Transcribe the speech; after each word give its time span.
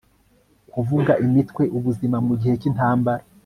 kuvuga 0.73 1.13
imitwe, 1.25 1.63
ubuzima 1.77 2.17
mugihe 2.27 2.53
cyintambara 2.61 3.23